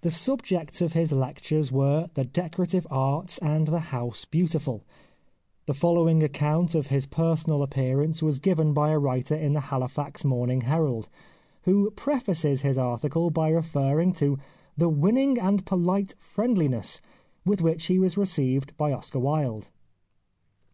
The 0.00 0.10
subjects 0.10 0.80
of 0.80 0.94
his 0.94 1.12
lectures 1.12 1.70
were" 1.70 2.08
The 2.14 2.24
Decorative 2.24 2.86
Arts" 2.90 3.36
and" 3.50 3.66
The 3.68 3.90
House 3.92 4.24
Beautiful." 4.24 4.84
The 5.66 5.74
following 5.74 6.22
account 6.22 6.74
of 6.74 6.86
his 6.86 7.04
personal 7.04 7.62
appearance 7.62 8.22
was 8.22 8.38
given 8.38 8.72
by 8.72 8.88
a 8.88 8.98
writer 8.98 9.36
in 9.36 9.52
the 9.52 9.60
Halifax 9.60 10.24
Morning 10.24 10.62
Herald, 10.62 11.10
who 11.64 11.90
prefaces 11.90 12.62
his 12.62 12.78
article 12.78 13.28
by 13.28 13.50
referring 13.50 14.14
to 14.14 14.38
the" 14.78 14.88
winning 15.04 15.36
and 15.38 15.66
polite 15.66 16.14
friendli 16.18 16.68
ness" 16.70 17.02
with 17.44 17.60
which 17.60 17.84
he 17.88 17.98
was 17.98 18.16
received 18.16 18.74
by 18.78 18.92
Oscar 18.94 19.18
Wilde. 19.18 19.68